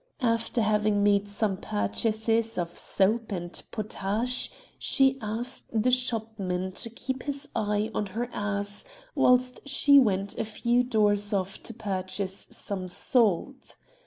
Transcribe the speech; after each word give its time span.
After 0.23 0.63
having 0.63 1.03
made 1.03 1.29
some 1.29 1.57
purchases 1.57 2.57
of 2.57 2.75
soap 2.75 3.31
and 3.31 3.61
potash 3.69 4.49
she 4.79 5.19
asked 5.21 5.69
the 5.71 5.91
shopman 5.91 6.71
to 6.71 6.89
keep 6.89 7.21
his 7.21 7.47
eye 7.55 7.91
on 7.93 8.07
her 8.07 8.27
ass 8.33 8.83
whilst 9.13 9.59
she 9.69 9.99
went 9.99 10.39
a 10.39 10.43
few 10.43 10.83
doors 10.83 11.33
off 11.33 11.61
to 11.61 11.75
purchase 11.75 12.47
some 12.49 12.87
salt. 12.87 13.75